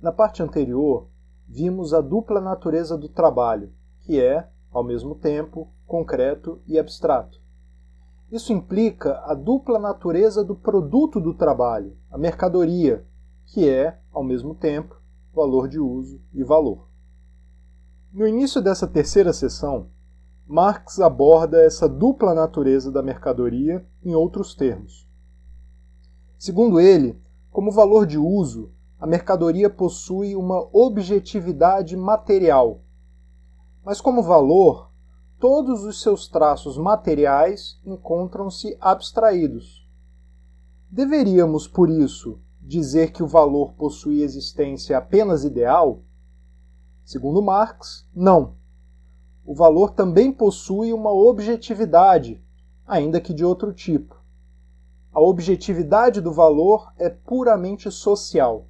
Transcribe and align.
Na 0.00 0.12
parte 0.12 0.42
anterior, 0.42 1.08
vimos 1.46 1.92
a 1.92 2.00
dupla 2.00 2.40
natureza 2.40 2.96
do 2.96 3.08
trabalho, 3.08 3.72
que 4.00 4.20
é, 4.20 4.48
ao 4.70 4.84
mesmo 4.84 5.14
tempo, 5.14 5.72
concreto 5.86 6.60
e 6.66 6.78
abstrato. 6.78 7.40
Isso 8.30 8.52
implica 8.52 9.20
a 9.24 9.34
dupla 9.34 9.78
natureza 9.78 10.44
do 10.44 10.54
produto 10.54 11.18
do 11.18 11.34
trabalho, 11.34 11.96
a 12.10 12.18
mercadoria, 12.18 13.04
que 13.46 13.68
é, 13.68 13.98
ao 14.12 14.22
mesmo 14.22 14.54
tempo, 14.54 15.00
valor 15.34 15.66
de 15.66 15.80
uso 15.80 16.20
e 16.32 16.44
valor. 16.44 16.88
No 18.12 18.26
início 18.26 18.60
dessa 18.60 18.86
terceira 18.86 19.32
sessão, 19.32 19.88
Marx 20.46 21.00
aborda 21.00 21.60
essa 21.60 21.88
dupla 21.88 22.34
natureza 22.34 22.92
da 22.92 23.02
mercadoria 23.02 23.86
em 24.02 24.14
outros 24.14 24.54
termos. 24.54 25.08
Segundo 26.38 26.80
ele, 26.80 27.20
como 27.50 27.72
valor 27.72 28.06
de 28.06 28.16
uso, 28.16 28.72
a 28.98 29.06
mercadoria 29.06 29.70
possui 29.70 30.34
uma 30.34 30.68
objetividade 30.72 31.96
material. 31.96 32.82
Mas, 33.84 34.00
como 34.00 34.22
valor, 34.22 34.90
todos 35.38 35.84
os 35.84 36.02
seus 36.02 36.28
traços 36.28 36.76
materiais 36.76 37.80
encontram-se 37.84 38.76
abstraídos. 38.80 39.88
Deveríamos, 40.90 41.68
por 41.68 41.88
isso, 41.88 42.40
dizer 42.60 43.12
que 43.12 43.22
o 43.22 43.28
valor 43.28 43.74
possui 43.74 44.22
existência 44.22 44.98
apenas 44.98 45.44
ideal? 45.44 46.02
Segundo 47.04 47.40
Marx, 47.40 48.06
não 48.14 48.58
o 49.48 49.54
valor 49.54 49.92
também 49.92 50.30
possui 50.30 50.92
uma 50.92 51.10
objetividade, 51.10 52.38
ainda 52.86 53.18
que 53.18 53.32
de 53.32 53.46
outro 53.46 53.72
tipo. 53.72 54.14
A 55.10 55.22
objetividade 55.22 56.20
do 56.20 56.30
valor 56.30 56.92
é 56.98 57.08
puramente 57.08 57.90
social. 57.90 58.66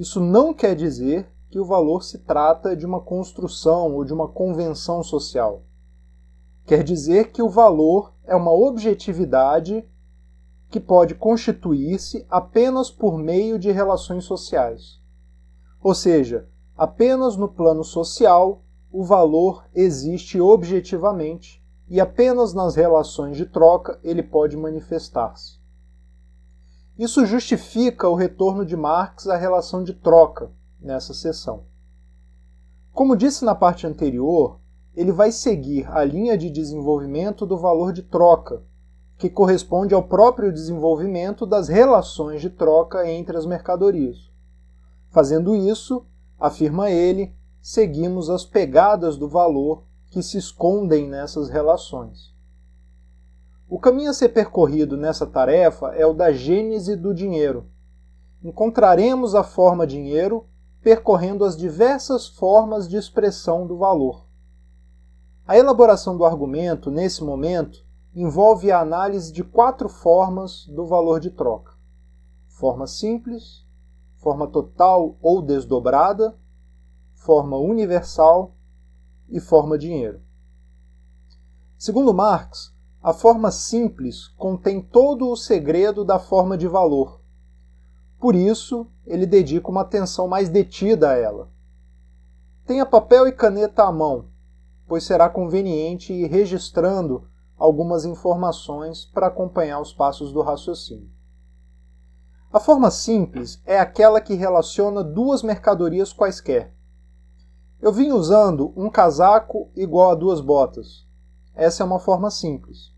Isso 0.00 0.18
não 0.18 0.54
quer 0.54 0.74
dizer 0.74 1.30
que 1.50 1.60
o 1.60 1.64
valor 1.66 2.02
se 2.02 2.20
trata 2.20 2.74
de 2.74 2.86
uma 2.86 3.02
construção 3.02 3.94
ou 3.94 4.02
de 4.02 4.14
uma 4.14 4.26
convenção 4.26 5.02
social. 5.02 5.62
Quer 6.64 6.82
dizer 6.82 7.32
que 7.32 7.42
o 7.42 7.50
valor 7.50 8.14
é 8.24 8.34
uma 8.34 8.50
objetividade 8.50 9.86
que 10.70 10.80
pode 10.80 11.14
constituir-se 11.14 12.24
apenas 12.30 12.90
por 12.90 13.18
meio 13.18 13.58
de 13.58 13.70
relações 13.70 14.24
sociais. 14.24 14.98
Ou 15.82 15.94
seja, 15.94 16.48
apenas 16.74 17.36
no 17.36 17.50
plano 17.50 17.84
social 17.84 18.64
o 18.90 19.04
valor 19.04 19.66
existe 19.74 20.40
objetivamente 20.40 21.62
e 21.86 22.00
apenas 22.00 22.54
nas 22.54 22.74
relações 22.74 23.36
de 23.36 23.44
troca 23.44 24.00
ele 24.02 24.22
pode 24.22 24.56
manifestar-se. 24.56 25.59
Isso 27.00 27.24
justifica 27.24 28.10
o 28.10 28.14
retorno 28.14 28.62
de 28.62 28.76
Marx 28.76 29.26
à 29.26 29.34
relação 29.34 29.82
de 29.82 29.94
troca 29.94 30.50
nessa 30.78 31.14
seção. 31.14 31.62
Como 32.92 33.16
disse 33.16 33.42
na 33.42 33.54
parte 33.54 33.86
anterior, 33.86 34.60
ele 34.94 35.10
vai 35.10 35.32
seguir 35.32 35.88
a 35.90 36.04
linha 36.04 36.36
de 36.36 36.50
desenvolvimento 36.50 37.46
do 37.46 37.56
valor 37.56 37.94
de 37.94 38.02
troca, 38.02 38.62
que 39.16 39.30
corresponde 39.30 39.94
ao 39.94 40.02
próprio 40.02 40.52
desenvolvimento 40.52 41.46
das 41.46 41.68
relações 41.68 42.42
de 42.42 42.50
troca 42.50 43.10
entre 43.10 43.34
as 43.34 43.46
mercadorias. 43.46 44.30
Fazendo 45.08 45.56
isso, 45.56 46.04
afirma 46.38 46.90
ele, 46.90 47.34
seguimos 47.62 48.28
as 48.28 48.44
pegadas 48.44 49.16
do 49.16 49.26
valor 49.26 49.84
que 50.10 50.22
se 50.22 50.36
escondem 50.36 51.08
nessas 51.08 51.48
relações. 51.48 52.29
O 53.70 53.78
caminho 53.78 54.10
a 54.10 54.12
ser 54.12 54.30
percorrido 54.30 54.96
nessa 54.96 55.24
tarefa 55.24 55.94
é 55.94 56.04
o 56.04 56.12
da 56.12 56.32
gênese 56.32 56.96
do 56.96 57.14
dinheiro. 57.14 57.70
Encontraremos 58.42 59.32
a 59.32 59.44
forma 59.44 59.86
dinheiro 59.86 60.44
percorrendo 60.82 61.44
as 61.44 61.56
diversas 61.56 62.26
formas 62.26 62.88
de 62.88 62.96
expressão 62.96 63.68
do 63.68 63.78
valor. 63.78 64.26
A 65.46 65.56
elaboração 65.56 66.16
do 66.16 66.24
argumento, 66.24 66.90
nesse 66.90 67.22
momento, 67.22 67.86
envolve 68.12 68.72
a 68.72 68.80
análise 68.80 69.32
de 69.32 69.44
quatro 69.44 69.88
formas 69.88 70.66
do 70.66 70.84
valor 70.84 71.20
de 71.20 71.30
troca: 71.30 71.72
forma 72.48 72.88
simples, 72.88 73.64
forma 74.16 74.48
total 74.48 75.16
ou 75.22 75.40
desdobrada, 75.40 76.36
forma 77.14 77.56
universal 77.56 78.56
e 79.28 79.38
forma 79.38 79.78
dinheiro. 79.78 80.20
Segundo 81.78 82.12
Marx, 82.12 82.74
a 83.02 83.12
forma 83.12 83.50
simples 83.50 84.28
contém 84.28 84.80
todo 84.80 85.30
o 85.30 85.36
segredo 85.36 86.04
da 86.04 86.18
forma 86.18 86.56
de 86.56 86.68
valor. 86.68 87.20
Por 88.18 88.34
isso, 88.34 88.86
ele 89.06 89.26
dedica 89.26 89.70
uma 89.70 89.80
atenção 89.80 90.28
mais 90.28 90.48
detida 90.48 91.10
a 91.10 91.16
ela. 91.16 91.50
Tenha 92.66 92.84
papel 92.84 93.26
e 93.26 93.32
caneta 93.32 93.84
à 93.84 93.92
mão, 93.92 94.28
pois 94.86 95.04
será 95.04 95.28
conveniente 95.28 96.12
ir 96.12 96.26
registrando 96.26 97.26
algumas 97.56 98.04
informações 98.04 99.04
para 99.04 99.28
acompanhar 99.28 99.80
os 99.80 99.92
passos 99.92 100.32
do 100.32 100.42
raciocínio. 100.42 101.10
A 102.52 102.60
forma 102.60 102.90
simples 102.90 103.62
é 103.64 103.78
aquela 103.78 104.20
que 104.20 104.34
relaciona 104.34 105.02
duas 105.02 105.42
mercadorias 105.42 106.12
quaisquer, 106.12 106.74
eu 107.82 107.90
vim 107.90 108.12
usando 108.12 108.74
um 108.76 108.90
casaco 108.90 109.70
igual 109.74 110.10
a 110.10 110.14
duas 110.14 110.42
botas. 110.42 111.06
Essa 111.54 111.82
é 111.82 111.86
uma 111.86 111.98
forma 111.98 112.30
simples. 112.30 112.92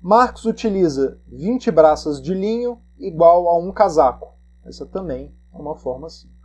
Marx 0.00 0.44
utiliza 0.44 1.20
20 1.26 1.70
braças 1.70 2.22
de 2.22 2.32
linho 2.32 2.80
igual 2.98 3.48
a 3.48 3.58
um 3.58 3.72
casaco. 3.72 4.34
Essa 4.64 4.86
também 4.86 5.34
é 5.52 5.58
uma 5.58 5.76
forma 5.76 6.08
simples. 6.08 6.36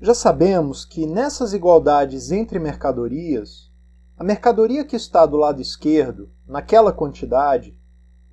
Já 0.00 0.14
sabemos 0.14 0.84
que 0.84 1.06
nessas 1.06 1.54
igualdades 1.54 2.30
entre 2.30 2.58
mercadorias, 2.58 3.72
a 4.18 4.22
mercadoria 4.22 4.84
que 4.84 4.96
está 4.96 5.24
do 5.24 5.36
lado 5.36 5.60
esquerdo, 5.60 6.30
naquela 6.46 6.92
quantidade, 6.92 7.78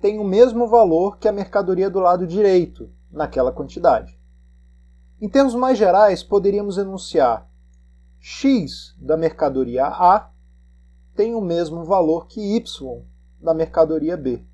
tem 0.00 0.18
o 0.18 0.24
mesmo 0.24 0.68
valor 0.68 1.16
que 1.18 1.26
a 1.26 1.32
mercadoria 1.32 1.88
do 1.88 1.98
lado 1.98 2.26
direito, 2.26 2.90
naquela 3.10 3.50
quantidade. 3.50 4.18
Em 5.18 5.28
termos 5.28 5.54
mais 5.54 5.78
gerais, 5.78 6.22
poderíamos 6.22 6.76
enunciar 6.76 7.48
X 8.20 8.94
da 8.98 9.16
mercadoria 9.16 9.86
A 9.86 10.30
tem 11.14 11.34
o 11.34 11.40
mesmo 11.40 11.84
valor 11.84 12.26
que 12.26 12.40
Y 12.40 13.04
da 13.40 13.54
mercadoria 13.54 14.16
B. 14.16 14.44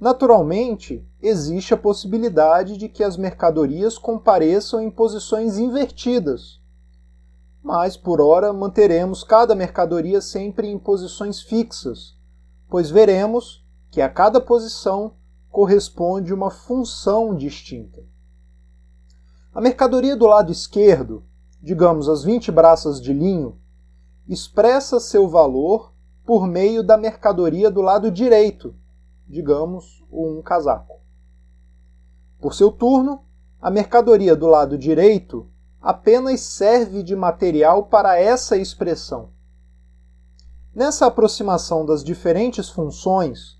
Naturalmente, 0.00 1.06
existe 1.20 1.74
a 1.74 1.76
possibilidade 1.76 2.76
de 2.76 2.88
que 2.88 3.02
as 3.02 3.16
mercadorias 3.16 3.98
compareçam 3.98 4.80
em 4.80 4.90
posições 4.90 5.58
invertidas, 5.58 6.60
mas 7.62 7.96
por 7.96 8.20
hora 8.20 8.52
manteremos 8.52 9.24
cada 9.24 9.54
mercadoria 9.54 10.20
sempre 10.20 10.68
em 10.68 10.78
posições 10.78 11.40
fixas, 11.40 12.16
pois 12.68 12.90
veremos 12.90 13.66
que 13.90 14.00
a 14.00 14.08
cada 14.08 14.40
posição 14.40 15.14
corresponde 15.50 16.32
uma 16.32 16.50
função 16.50 17.34
distinta. 17.34 18.04
A 19.52 19.60
mercadoria 19.60 20.16
do 20.16 20.26
lado 20.26 20.52
esquerdo 20.52 21.24
digamos, 21.60 22.08
as 22.08 22.22
20 22.22 22.52
braças 22.52 23.00
de 23.00 23.12
linho, 23.12 23.58
expressa 24.28 25.00
seu 25.00 25.26
valor 25.26 25.94
por 26.24 26.46
meio 26.46 26.82
da 26.82 26.98
mercadoria 26.98 27.70
do 27.70 27.80
lado 27.80 28.10
direito, 28.10 28.74
digamos, 29.26 30.04
um 30.12 30.42
casaco. 30.42 31.00
Por 32.38 32.54
seu 32.54 32.70
turno, 32.70 33.24
a 33.60 33.70
mercadoria 33.70 34.36
do 34.36 34.46
lado 34.46 34.76
direito 34.76 35.50
apenas 35.80 36.40
serve 36.40 37.02
de 37.02 37.16
material 37.16 37.86
para 37.86 38.20
essa 38.20 38.56
expressão. 38.56 39.30
Nessa 40.74 41.06
aproximação 41.06 41.86
das 41.86 42.04
diferentes 42.04 42.68
funções, 42.68 43.58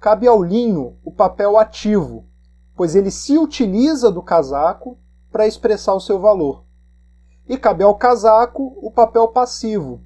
cabe 0.00 0.26
ao 0.26 0.42
linho 0.42 0.96
o 1.04 1.12
papel 1.12 1.58
ativo, 1.58 2.26
pois 2.74 2.96
ele 2.96 3.10
se 3.10 3.36
utiliza 3.36 4.10
do 4.10 4.22
casaco 4.22 4.98
para 5.30 5.46
expressar 5.46 5.94
o 5.94 6.00
seu 6.00 6.18
valor 6.18 6.66
e 7.48 7.56
cabe 7.56 7.84
ao 7.84 7.94
casaco 7.94 8.76
o 8.82 8.90
papel 8.90 9.28
passivo, 9.28 10.02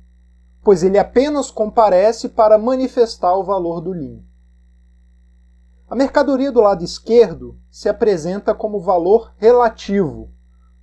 pois 0.63 0.83
ele 0.83 0.99
apenas 0.99 1.51
comparece 1.51 2.29
para 2.29 2.59
manifestar 2.59 3.35
o 3.37 3.45
valor 3.45 3.81
do 3.81 3.93
linho. 3.93 4.25
A 5.89 5.97
mercadoria 5.97 6.53
do 6.53 6.61
lado 6.61 6.85
esquerdo 6.85 7.59
se 7.71 7.89
apresenta 7.89 8.55
como 8.55 8.81
valor 8.81 9.33
relativo, 9.37 10.31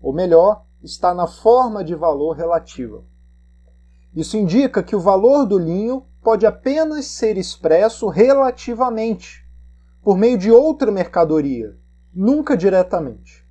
ou 0.01 0.11
melhor, 0.11 0.65
está 0.83 1.13
na 1.13 1.27
forma 1.27 1.83
de 1.83 1.95
valor 1.95 2.35
relativa. 2.35 3.03
Isso 4.13 4.35
indica 4.35 4.83
que 4.83 4.95
o 4.95 4.99
valor 4.99 5.45
do 5.45 5.57
linho 5.57 6.05
pode 6.21 6.45
apenas 6.45 7.05
ser 7.05 7.37
expresso 7.37 8.07
relativamente, 8.09 9.47
por 10.01 10.17
meio 10.17 10.37
de 10.37 10.51
outra 10.51 10.91
mercadoria, 10.91 11.77
nunca 12.13 12.57
diretamente. 12.57 13.47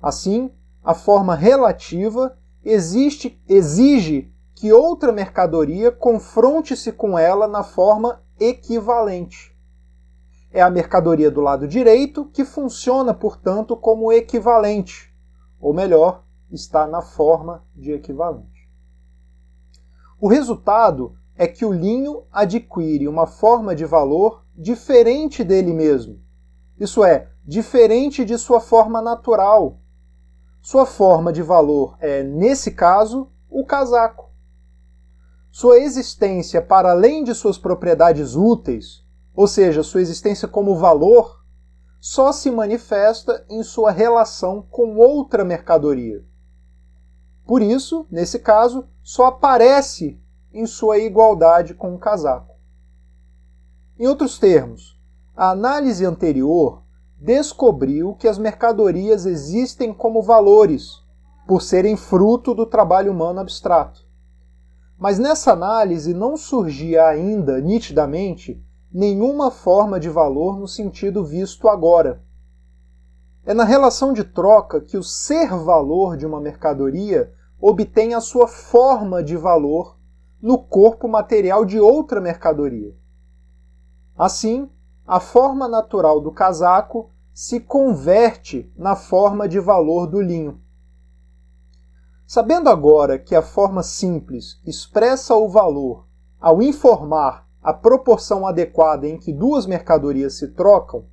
Assim, 0.00 0.50
a 0.82 0.94
forma 0.94 1.36
relativa 1.36 2.36
existe, 2.64 3.40
exige 3.48 4.31
que 4.62 4.72
outra 4.72 5.10
mercadoria 5.10 5.90
confronte-se 5.90 6.92
com 6.92 7.18
ela 7.18 7.48
na 7.48 7.64
forma 7.64 8.22
equivalente. 8.38 9.52
é 10.52 10.62
a 10.62 10.70
mercadoria 10.70 11.32
do 11.32 11.40
lado 11.40 11.66
direito, 11.66 12.26
que 12.26 12.44
funciona, 12.44 13.12
portanto, 13.12 13.76
como 13.76 14.12
equivalente, 14.12 15.12
ou 15.60 15.74
melhor, 15.74 16.22
está 16.48 16.86
na 16.86 17.02
forma 17.02 17.64
de 17.74 17.90
equivalente. 17.90 18.70
O 20.20 20.28
resultado 20.28 21.16
é 21.34 21.48
que 21.48 21.64
o 21.64 21.72
linho 21.72 22.22
adquire 22.30 23.08
uma 23.08 23.26
forma 23.26 23.74
de 23.74 23.84
valor 23.84 24.44
diferente 24.54 25.42
dele 25.42 25.72
mesmo, 25.72 26.20
isso 26.78 27.02
é, 27.02 27.32
diferente 27.44 28.24
de 28.24 28.38
sua 28.38 28.60
forma 28.60 29.02
natural. 29.02 29.80
Sua 30.60 30.86
forma 30.86 31.32
de 31.32 31.42
valor 31.42 31.96
é, 31.98 32.22
nesse 32.22 32.70
caso, 32.70 33.28
o 33.50 33.66
casaco. 33.66 34.30
Sua 35.52 35.78
existência 35.78 36.62
para 36.62 36.92
além 36.92 37.22
de 37.22 37.34
suas 37.34 37.58
propriedades 37.58 38.34
úteis, 38.34 39.04
ou 39.34 39.46
seja, 39.46 39.82
sua 39.82 40.00
existência 40.00 40.48
como 40.48 40.74
valor, 40.74 41.44
só 42.00 42.32
se 42.32 42.50
manifesta 42.50 43.44
em 43.50 43.62
sua 43.62 43.90
relação 43.90 44.66
com 44.70 44.96
outra 44.96 45.44
mercadoria. 45.44 46.24
Por 47.46 47.60
isso, 47.60 48.06
nesse 48.10 48.38
caso, 48.38 48.88
só 49.02 49.26
aparece 49.26 50.18
em 50.54 50.64
sua 50.64 50.96
igualdade 50.96 51.74
com 51.74 51.94
o 51.94 51.98
casaco. 51.98 52.56
Em 53.98 54.06
outros 54.06 54.38
termos, 54.38 54.98
a 55.36 55.50
análise 55.50 56.02
anterior 56.06 56.82
descobriu 57.20 58.14
que 58.14 58.26
as 58.26 58.38
mercadorias 58.38 59.26
existem 59.26 59.92
como 59.92 60.22
valores, 60.22 61.02
por 61.46 61.60
serem 61.60 61.94
fruto 61.94 62.54
do 62.54 62.64
trabalho 62.64 63.12
humano 63.12 63.40
abstrato. 63.40 64.01
Mas 65.02 65.18
nessa 65.18 65.50
análise 65.50 66.14
não 66.14 66.36
surgia 66.36 67.08
ainda 67.08 67.60
nitidamente 67.60 68.64
nenhuma 68.88 69.50
forma 69.50 69.98
de 69.98 70.08
valor 70.08 70.60
no 70.60 70.68
sentido 70.68 71.24
visto 71.24 71.68
agora. 71.68 72.22
É 73.44 73.52
na 73.52 73.64
relação 73.64 74.12
de 74.12 74.22
troca 74.22 74.80
que 74.80 74.96
o 74.96 75.02
ser 75.02 75.48
valor 75.48 76.16
de 76.16 76.24
uma 76.24 76.40
mercadoria 76.40 77.34
obtém 77.60 78.14
a 78.14 78.20
sua 78.20 78.46
forma 78.46 79.24
de 79.24 79.36
valor 79.36 79.98
no 80.40 80.56
corpo 80.56 81.08
material 81.08 81.64
de 81.64 81.80
outra 81.80 82.20
mercadoria. 82.20 82.94
Assim, 84.16 84.70
a 85.04 85.18
forma 85.18 85.66
natural 85.66 86.20
do 86.20 86.30
casaco 86.30 87.10
se 87.34 87.58
converte 87.58 88.72
na 88.76 88.94
forma 88.94 89.48
de 89.48 89.58
valor 89.58 90.06
do 90.06 90.20
linho. 90.20 90.61
Sabendo 92.32 92.70
agora 92.70 93.18
que 93.18 93.34
a 93.34 93.42
forma 93.42 93.82
simples 93.82 94.58
expressa 94.64 95.34
o 95.34 95.50
valor 95.50 96.06
ao 96.40 96.62
informar 96.62 97.46
a 97.62 97.74
proporção 97.74 98.46
adequada 98.46 99.06
em 99.06 99.18
que 99.18 99.34
duas 99.34 99.66
mercadorias 99.66 100.38
se 100.38 100.48
trocam, 100.48 101.04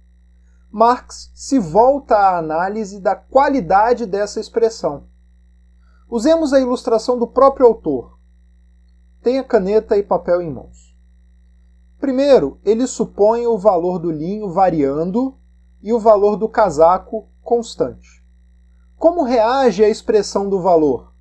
Marx 0.72 1.30
se 1.36 1.60
volta 1.60 2.16
à 2.16 2.38
análise 2.38 3.02
da 3.02 3.18
qualidade 3.18 4.06
dessa 4.06 4.40
expressão. 4.40 5.10
Usemos 6.10 6.54
a 6.54 6.60
ilustração 6.62 7.20
do 7.20 7.28
próprio 7.28 7.68
autor. 7.68 8.18
Tenha 9.22 9.44
caneta 9.44 9.98
e 9.98 10.04
papel 10.04 10.42
em 10.42 10.50
mãos. 10.50 10.98
Primeiro, 12.00 12.62
ele 12.64 12.88
supõe 12.88 13.46
o 13.46 13.58
valor 13.58 14.00
do 14.00 14.10
linho 14.10 14.50
variando 14.54 15.38
e 15.82 15.92
o 15.92 16.00
valor 16.00 16.38
do 16.38 16.48
casaco 16.48 17.28
constante. 17.42 18.19
Como 19.00 19.24
reage 19.24 19.82
a 19.82 19.88
expressão 19.88 20.50
do 20.50 20.60
valor? 20.60 21.14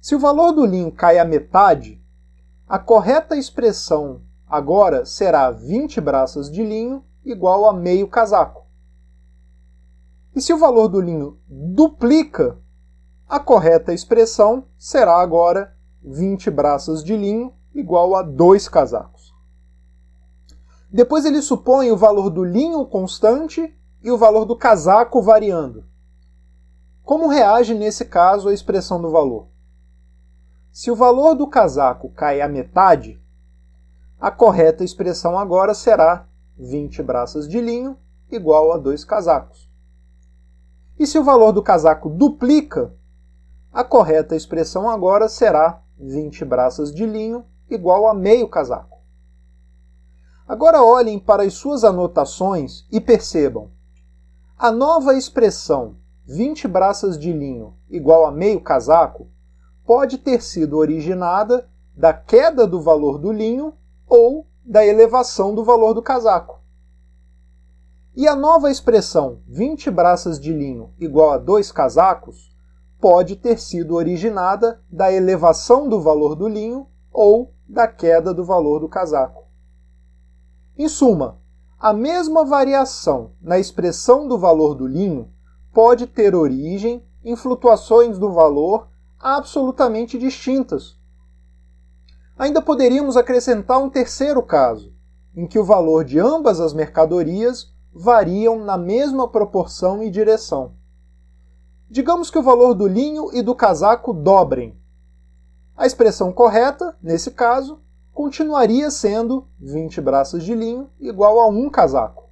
Se 0.00 0.14
o 0.14 0.20
valor 0.20 0.52
do 0.52 0.64
linho 0.64 0.92
cai 0.92 1.18
à 1.18 1.24
metade, 1.24 2.00
a 2.68 2.78
correta 2.78 3.36
expressão 3.36 4.22
agora 4.48 5.04
será 5.04 5.50
20 5.50 6.00
braças 6.00 6.48
de 6.48 6.62
linho 6.62 7.04
igual 7.24 7.68
a 7.68 7.72
meio 7.72 8.06
casaco. 8.06 8.68
E 10.32 10.40
se 10.40 10.52
o 10.52 10.58
valor 10.58 10.86
do 10.86 11.00
linho 11.00 11.40
duplica, 11.48 12.56
a 13.28 13.40
correta 13.40 13.92
expressão 13.92 14.68
será 14.78 15.16
agora 15.20 15.76
20 16.04 16.52
braças 16.52 17.02
de 17.02 17.16
linho 17.16 17.52
igual 17.74 18.14
a 18.14 18.22
dois 18.22 18.68
casacos. 18.68 19.34
Depois 20.88 21.24
ele 21.24 21.42
supõe 21.42 21.90
o 21.90 21.96
valor 21.96 22.30
do 22.30 22.44
linho 22.44 22.86
constante 22.86 23.76
e 24.00 24.08
o 24.12 24.16
valor 24.16 24.44
do 24.44 24.54
casaco 24.54 25.20
variando. 25.20 25.87
Como 27.08 27.26
reage 27.26 27.72
nesse 27.72 28.04
caso 28.04 28.50
a 28.50 28.52
expressão 28.52 29.00
do 29.00 29.08
valor? 29.08 29.46
Se 30.70 30.90
o 30.90 30.94
valor 30.94 31.34
do 31.34 31.46
casaco 31.46 32.10
cai 32.10 32.42
à 32.42 32.46
metade, 32.46 33.18
a 34.20 34.30
correta 34.30 34.84
expressão 34.84 35.38
agora 35.38 35.72
será 35.72 36.28
20 36.58 37.02
braças 37.02 37.48
de 37.48 37.62
linho 37.62 37.96
igual 38.30 38.72
a 38.72 38.76
2 38.76 39.06
casacos. 39.06 39.70
E 40.98 41.06
se 41.06 41.18
o 41.18 41.24
valor 41.24 41.50
do 41.52 41.62
casaco 41.62 42.10
duplica, 42.10 42.94
a 43.72 43.82
correta 43.82 44.36
expressão 44.36 44.86
agora 44.86 45.30
será 45.30 45.82
20 45.98 46.44
braças 46.44 46.94
de 46.94 47.06
linho 47.06 47.42
igual 47.70 48.06
a 48.06 48.12
meio 48.12 48.46
casaco. 48.50 48.98
Agora 50.46 50.84
olhem 50.84 51.18
para 51.18 51.44
as 51.44 51.54
suas 51.54 51.84
anotações 51.84 52.86
e 52.92 53.00
percebam. 53.00 53.70
A 54.58 54.70
nova 54.70 55.14
expressão 55.14 55.96
20 56.28 56.68
braças 56.68 57.18
de 57.18 57.32
linho 57.32 57.74
igual 57.88 58.26
a 58.26 58.30
meio 58.30 58.60
casaco 58.60 59.28
pode 59.86 60.18
ter 60.18 60.42
sido 60.42 60.76
originada 60.76 61.66
da 61.96 62.12
queda 62.12 62.66
do 62.66 62.82
valor 62.82 63.16
do 63.16 63.32
linho 63.32 63.72
ou 64.06 64.46
da 64.62 64.84
elevação 64.84 65.54
do 65.54 65.64
valor 65.64 65.94
do 65.94 66.02
casaco. 66.02 66.60
E 68.14 68.28
a 68.28 68.36
nova 68.36 68.70
expressão 68.70 69.40
20 69.48 69.90
braças 69.90 70.38
de 70.38 70.52
linho 70.52 70.92
igual 71.00 71.30
a 71.30 71.38
2 71.38 71.72
casacos 71.72 72.54
pode 73.00 73.34
ter 73.34 73.58
sido 73.58 73.94
originada 73.94 74.82
da 74.90 75.10
elevação 75.10 75.88
do 75.88 75.98
valor 75.98 76.34
do 76.34 76.46
linho 76.46 76.88
ou 77.10 77.54
da 77.66 77.88
queda 77.88 78.34
do 78.34 78.44
valor 78.44 78.80
do 78.80 78.88
casaco. 78.88 79.44
Em 80.76 80.90
suma, 80.90 81.40
a 81.78 81.94
mesma 81.94 82.44
variação 82.44 83.32
na 83.40 83.58
expressão 83.58 84.28
do 84.28 84.36
valor 84.36 84.74
do 84.74 84.86
linho 84.86 85.32
pode 85.78 86.08
ter 86.08 86.34
origem 86.34 87.06
em 87.24 87.36
flutuações 87.36 88.18
do 88.18 88.32
valor 88.32 88.88
absolutamente 89.16 90.18
distintas. 90.18 90.98
Ainda 92.36 92.60
poderíamos 92.60 93.16
acrescentar 93.16 93.78
um 93.78 93.88
terceiro 93.88 94.42
caso, 94.42 94.92
em 95.36 95.46
que 95.46 95.56
o 95.56 95.64
valor 95.64 96.02
de 96.02 96.18
ambas 96.18 96.58
as 96.58 96.72
mercadorias 96.72 97.72
variam 97.94 98.58
na 98.64 98.76
mesma 98.76 99.28
proporção 99.28 100.02
e 100.02 100.10
direção. 100.10 100.72
Digamos 101.88 102.28
que 102.28 102.38
o 102.38 102.42
valor 102.42 102.74
do 102.74 102.88
linho 102.88 103.32
e 103.32 103.40
do 103.40 103.54
casaco 103.54 104.12
dobrem. 104.12 104.76
A 105.76 105.86
expressão 105.86 106.32
correta, 106.32 106.98
nesse 107.00 107.30
caso, 107.30 107.80
continuaria 108.12 108.90
sendo 108.90 109.46
20 109.60 110.00
braços 110.00 110.42
de 110.42 110.56
linho 110.56 110.90
igual 110.98 111.38
a 111.38 111.46
um 111.46 111.70
casaco. 111.70 112.27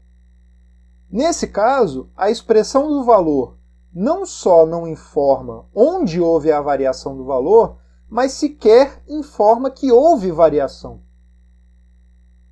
Nesse 1.11 1.47
caso, 1.47 2.11
a 2.17 2.31
expressão 2.31 2.89
do 2.89 3.05
valor 3.05 3.57
não 3.95 4.27
só 4.27 4.67
não 4.67 4.87
informa 4.87 5.65
onde 5.75 6.21
houve 6.21 6.53
a 6.53 6.61
variação 6.61 7.17
do 7.17 7.25
valor, 7.25 7.79
mas 8.09 8.33
sequer 8.33 9.03
informa 9.09 9.71
que 9.71 9.91
houve 9.91 10.31
variação. 10.31 11.01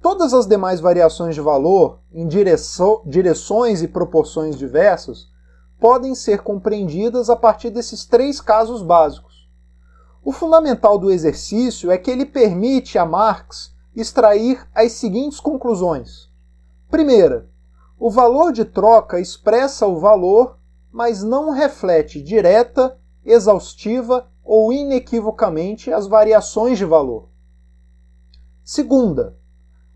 Todas 0.01 0.33
as 0.33 0.47
demais 0.47 0.81
variações 0.81 1.35
de 1.35 1.41
valor, 1.41 2.01
em 2.13 2.27
direções 2.27 3.83
e 3.83 3.89
proporções 3.89 4.57
diversas, 4.57 5.29
podem 5.81 6.15
ser 6.15 6.43
compreendidas 6.43 7.29
a 7.29 7.37
partir 7.37 7.71
desses 7.71 8.07
três 8.07 8.41
casos 8.41 8.83
básicos. 8.83 9.49
O 10.23 10.33
fundamental 10.33 10.99
do 10.99 11.11
exercício 11.11 11.91
é 11.91 11.99
que 11.99 12.11
ele 12.11 12.25
permite 12.25 12.99
a 12.99 13.05
Marx 13.05 13.75
extrair 13.95 14.67
as 14.75 14.93
seguintes 14.93 15.41
conclusões. 15.41 16.31
Primeira, 16.91 17.51
o 17.99 18.11
valor 18.11 18.53
de 18.53 18.65
troca 18.65 19.21
expressa 19.21 19.87
o 19.87 19.99
valor, 19.99 20.59
mas 20.91 21.23
não 21.23 21.51
reflete 21.51 22.23
direta, 22.23 22.99
exaustiva 23.25 24.29
ou 24.45 24.73
inequivocamente 24.73 25.93
as 25.93 26.07
variações 26.07 26.77
de 26.77 26.85
valor. 26.85 27.29
Segunda, 28.63 29.39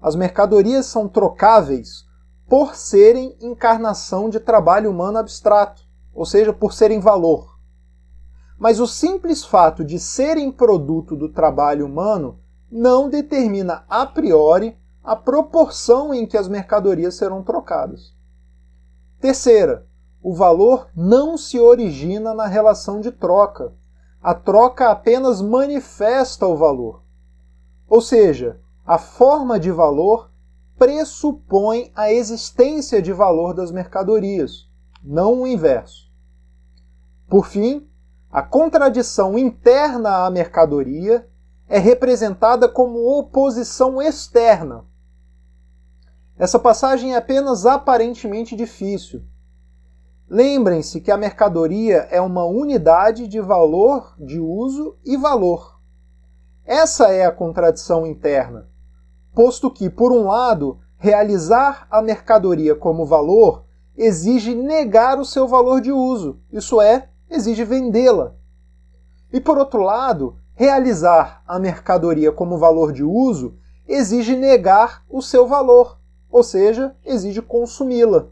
as 0.01 0.15
mercadorias 0.15 0.87
são 0.87 1.09
trocáveis 1.09 2.07
por 2.49 2.75
serem 2.75 3.37
encarnação 3.41 4.31
de 4.31 4.41
trabalho 4.41 4.91
humano 4.91 5.19
abstrato, 5.19 5.83
ou 6.15 6.25
seja, 6.25 6.53
por 6.53 6.73
serem 6.73 7.01
valor. 7.01 7.59
Mas 8.59 8.81
o 8.81 8.87
simples 8.87 9.45
fato 9.45 9.85
de 9.85 9.99
serem 9.99 10.51
produto 10.51 11.15
do 11.15 11.29
trabalho 11.29 11.87
humano 11.87 12.41
não 12.71 13.09
determina 13.09 13.85
a 13.89 14.07
priori 14.07 14.77
a 15.09 15.17
proporção 15.17 16.13
em 16.13 16.27
que 16.27 16.37
as 16.37 16.49
mercadorias 16.49 17.15
serão 17.15 17.43
trocadas. 17.43 18.15
Terceira, 19.19 19.87
o 20.23 20.35
valor 20.35 20.91
não 20.95 21.39
se 21.39 21.59
origina 21.59 22.35
na 22.35 22.47
relação 22.47 23.01
de 23.01 23.11
troca. 23.11 23.73
A 24.23 24.35
troca 24.35 24.91
apenas 24.91 25.41
manifesta 25.41 26.47
o 26.47 26.55
valor. 26.55 27.03
Ou 27.89 28.03
seja, 28.03 28.61
a 28.85 28.99
forma 28.99 29.59
de 29.59 29.71
valor 29.71 30.31
pressupõe 30.77 31.91
a 31.97 32.13
existência 32.13 33.01
de 33.01 33.15
valor 33.15 33.55
das 33.55 33.73
mercadorias, 33.73 34.69
não 35.03 35.41
o 35.41 35.47
inverso. 35.47 36.13
Por 37.31 37.47
fim, 37.47 37.89
a 38.31 38.43
contradição 38.43 39.39
interna 39.39 40.27
à 40.27 40.31
mercadoria 40.31 41.27
é 41.67 41.79
representada 41.79 42.69
como 42.69 43.19
oposição 43.19 44.03
externa. 44.03 44.85
Essa 46.39 46.59
passagem 46.59 47.15
é 47.15 47.17
apenas 47.17 47.67
aparentemente 47.67 48.55
difícil. 48.55 49.23
Lembrem-se 50.31 51.01
que 51.01 51.11
a 51.11 51.17
mercadoria 51.17 52.07
é 52.11 52.21
uma 52.21 52.45
unidade 52.45 53.27
de 53.27 53.41
valor 53.41 54.15
de 54.19 54.39
uso 54.39 54.97
e 55.05 55.17
valor. 55.17 55.81
Essa 56.65 57.09
é 57.09 57.27
a 57.27 57.33
contradição 57.33 58.07
interna, 58.07 58.69
posto 59.35 59.71
que, 59.71 59.91
por 59.91 60.13
um 60.13 60.27
lado, 60.27 60.79
realizar 60.97 61.89
a 61.91 62.01
mercadoria 62.03 62.75
como 62.75 63.07
valor 63.07 63.65
exige 63.97 64.55
negar 64.55 65.19
o 65.19 65.25
seu 65.25 65.49
valor 65.49 65.81
de 65.81 65.91
uso, 65.91 66.39
isso 66.53 66.81
é, 66.81 67.09
exige 67.29 67.65
vendê-la. 67.65 68.35
E 69.33 69.41
por 69.41 69.59
outro 69.59 69.83
lado, 69.83 70.37
realizar 70.55 71.43
a 71.47 71.59
mercadoria 71.59 72.31
como 72.31 72.59
valor 72.59 72.93
de 72.93 73.03
uso 73.03 73.57
exige 73.89 74.37
negar 74.37 75.05
o 75.09 75.23
seu 75.23 75.47
valor, 75.47 75.98
ou 76.31 76.43
seja, 76.43 76.95
exige 77.05 77.41
consumi-la. 77.41 78.29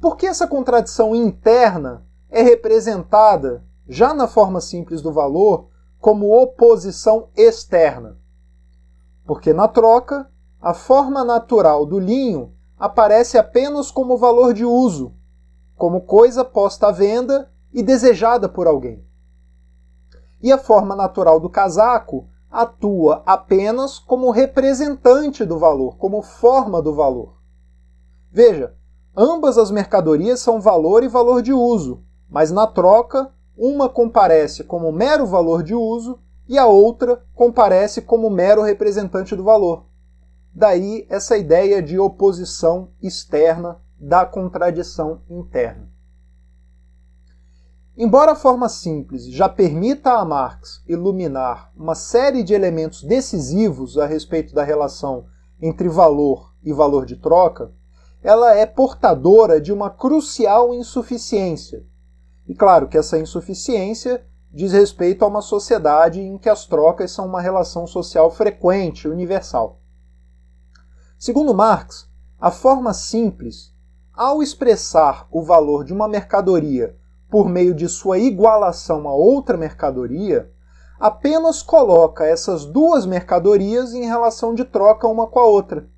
Por 0.00 0.16
que 0.16 0.26
essa 0.26 0.46
contradição 0.46 1.14
interna 1.14 2.06
é 2.30 2.42
representada, 2.42 3.64
já 3.88 4.14
na 4.14 4.28
forma 4.28 4.60
simples 4.60 5.02
do 5.02 5.12
valor, 5.12 5.68
como 6.00 6.40
oposição 6.40 7.28
externa? 7.36 8.18
Porque 9.26 9.52
na 9.52 9.66
troca, 9.66 10.30
a 10.60 10.72
forma 10.72 11.24
natural 11.24 11.84
do 11.84 11.98
linho 11.98 12.54
aparece 12.78 13.36
apenas 13.36 13.90
como 13.90 14.16
valor 14.16 14.54
de 14.54 14.64
uso, 14.64 15.14
como 15.76 16.02
coisa 16.02 16.44
posta 16.44 16.88
à 16.88 16.92
venda 16.92 17.50
e 17.72 17.82
desejada 17.82 18.48
por 18.48 18.66
alguém. 18.66 19.04
E 20.40 20.52
a 20.52 20.58
forma 20.58 20.94
natural 20.94 21.40
do 21.40 21.50
casaco 21.50 22.28
atua 22.50 23.22
apenas 23.26 23.98
como 23.98 24.30
representante 24.30 25.44
do 25.44 25.58
valor, 25.58 25.96
como 25.96 26.22
forma 26.22 26.80
do 26.80 26.94
valor. 26.94 27.36
Veja, 28.30 28.74
ambas 29.16 29.58
as 29.58 29.70
mercadorias 29.70 30.40
são 30.40 30.60
valor 30.60 31.02
e 31.02 31.08
valor 31.08 31.42
de 31.42 31.52
uso, 31.52 32.02
mas 32.28 32.50
na 32.50 32.66
troca, 32.66 33.32
uma 33.56 33.88
comparece 33.88 34.64
como 34.64 34.92
mero 34.92 35.26
valor 35.26 35.62
de 35.62 35.74
uso 35.74 36.18
e 36.48 36.56
a 36.56 36.66
outra 36.66 37.22
comparece 37.34 38.00
como 38.00 38.30
mero 38.30 38.62
representante 38.62 39.34
do 39.36 39.44
valor. 39.44 39.86
Daí 40.54 41.06
essa 41.10 41.36
ideia 41.36 41.82
de 41.82 41.98
oposição 41.98 42.90
externa 43.02 43.80
da 43.98 44.24
contradição 44.24 45.22
interna. 45.28 45.97
Embora 48.00 48.30
a 48.30 48.36
forma 48.36 48.68
simples 48.68 49.26
já 49.26 49.48
permita 49.48 50.12
a 50.12 50.24
Marx 50.24 50.84
iluminar 50.86 51.72
uma 51.76 51.96
série 51.96 52.44
de 52.44 52.54
elementos 52.54 53.02
decisivos 53.02 53.98
a 53.98 54.06
respeito 54.06 54.54
da 54.54 54.62
relação 54.62 55.26
entre 55.60 55.88
valor 55.88 56.54
e 56.62 56.72
valor 56.72 57.04
de 57.04 57.16
troca, 57.16 57.72
ela 58.22 58.54
é 58.54 58.64
portadora 58.64 59.60
de 59.60 59.72
uma 59.72 59.90
crucial 59.90 60.72
insuficiência. 60.72 61.84
E 62.46 62.54
claro 62.54 62.86
que 62.86 62.96
essa 62.96 63.18
insuficiência 63.18 64.24
diz 64.48 64.70
respeito 64.70 65.24
a 65.24 65.28
uma 65.28 65.42
sociedade 65.42 66.20
em 66.20 66.38
que 66.38 66.48
as 66.48 66.66
trocas 66.66 67.10
são 67.10 67.26
uma 67.26 67.40
relação 67.40 67.84
social 67.84 68.30
frequente, 68.30 69.08
universal. 69.08 69.80
Segundo 71.18 71.52
Marx, 71.52 72.08
a 72.38 72.52
forma 72.52 72.94
simples, 72.94 73.74
ao 74.14 74.40
expressar 74.40 75.26
o 75.32 75.42
valor 75.42 75.82
de 75.82 75.92
uma 75.92 76.06
mercadoria 76.06 76.96
por 77.30 77.48
meio 77.48 77.74
de 77.74 77.88
sua 77.88 78.18
igualação 78.18 79.08
a 79.08 79.14
outra 79.14 79.56
mercadoria, 79.56 80.50
apenas 80.98 81.62
coloca 81.62 82.24
essas 82.24 82.64
duas 82.64 83.06
mercadorias 83.06 83.92
em 83.94 84.06
relação 84.06 84.54
de 84.54 84.64
troca 84.64 85.06
uma 85.06 85.26
com 85.26 85.38
a 85.38 85.46
outra. 85.46 85.88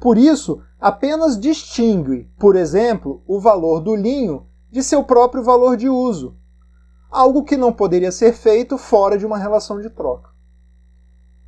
Por 0.00 0.16
isso, 0.16 0.62
apenas 0.80 1.38
distingue, 1.38 2.30
por 2.38 2.56
exemplo, 2.56 3.22
o 3.26 3.38
valor 3.38 3.80
do 3.80 3.94
linho 3.94 4.46
de 4.70 4.82
seu 4.82 5.04
próprio 5.04 5.42
valor 5.42 5.76
de 5.76 5.88
uso, 5.88 6.36
algo 7.10 7.44
que 7.44 7.56
não 7.56 7.72
poderia 7.72 8.10
ser 8.10 8.32
feito 8.32 8.78
fora 8.78 9.18
de 9.18 9.26
uma 9.26 9.36
relação 9.36 9.80
de 9.80 9.90
troca. 9.90 10.30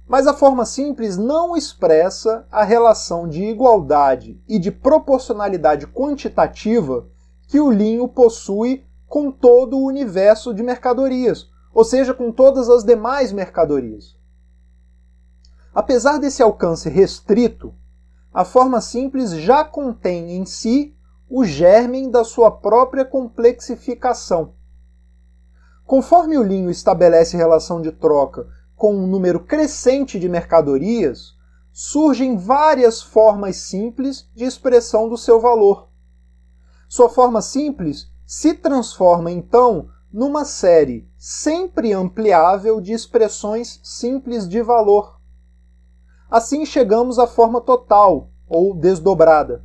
Mas 0.06 0.26
a 0.26 0.34
forma 0.34 0.66
simples 0.66 1.16
não 1.16 1.56
expressa 1.56 2.46
a 2.50 2.64
relação 2.64 3.26
de 3.26 3.42
igualdade 3.44 4.42
e 4.46 4.58
de 4.58 4.70
proporcionalidade 4.70 5.86
quantitativa 5.86 7.08
que 7.52 7.60
o 7.60 7.70
linho 7.70 8.08
possui 8.08 8.86
com 9.06 9.30
todo 9.30 9.76
o 9.76 9.84
universo 9.84 10.54
de 10.54 10.62
mercadorias, 10.62 11.50
ou 11.74 11.84
seja, 11.84 12.14
com 12.14 12.32
todas 12.32 12.70
as 12.70 12.82
demais 12.82 13.30
mercadorias. 13.30 14.16
Apesar 15.74 16.16
desse 16.16 16.42
alcance 16.42 16.88
restrito, 16.88 17.74
a 18.32 18.42
forma 18.42 18.80
simples 18.80 19.32
já 19.32 19.62
contém 19.62 20.32
em 20.34 20.46
si 20.46 20.96
o 21.28 21.44
germen 21.44 22.10
da 22.10 22.24
sua 22.24 22.50
própria 22.50 23.04
complexificação. 23.04 24.54
Conforme 25.84 26.38
o 26.38 26.42
linho 26.42 26.70
estabelece 26.70 27.36
relação 27.36 27.82
de 27.82 27.92
troca 27.92 28.48
com 28.74 28.94
um 28.94 29.06
número 29.06 29.40
crescente 29.40 30.18
de 30.18 30.26
mercadorias, 30.26 31.36
surgem 31.70 32.34
várias 32.34 33.02
formas 33.02 33.56
simples 33.56 34.26
de 34.34 34.44
expressão 34.44 35.06
do 35.06 35.18
seu 35.18 35.38
valor. 35.38 35.91
Sua 36.92 37.08
forma 37.08 37.40
simples 37.40 38.12
se 38.26 38.52
transforma 38.52 39.30
então 39.30 39.88
numa 40.12 40.44
série 40.44 41.08
sempre 41.16 41.90
ampliável 41.90 42.82
de 42.82 42.92
expressões 42.92 43.80
simples 43.82 44.46
de 44.46 44.60
valor. 44.60 45.18
Assim 46.30 46.66
chegamos 46.66 47.18
à 47.18 47.26
forma 47.26 47.62
total, 47.62 48.28
ou 48.46 48.74
desdobrada. 48.74 49.64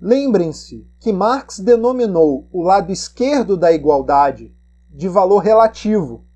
Lembrem-se 0.00 0.84
que 0.98 1.12
Marx 1.12 1.60
denominou 1.60 2.48
o 2.50 2.60
lado 2.60 2.90
esquerdo 2.90 3.56
da 3.56 3.70
igualdade 3.70 4.52
de 4.88 5.06
valor 5.06 5.38
relativo 5.38 6.26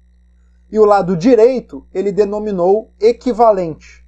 e 0.71 0.79
o 0.79 0.85
lado 0.85 1.17
direito 1.17 1.85
ele 1.93 2.13
denominou 2.13 2.95
equivalente. 3.01 4.07